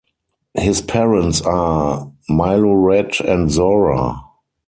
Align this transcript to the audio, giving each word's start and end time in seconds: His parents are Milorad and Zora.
His 0.55 0.81
parents 0.81 1.43
are 1.43 2.11
Milorad 2.27 3.19
and 3.19 3.51
Zora. 3.51 4.15